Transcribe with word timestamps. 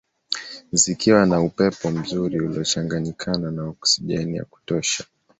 Zikiwa 0.71 1.25
na 1.25 1.41
upepo 1.41 1.91
mzuri 1.91 2.41
uliochanganyikana 2.41 3.51
na 3.51 3.63
okisijeni 3.67 4.37
ya 4.37 4.45
kutosha 4.45 5.05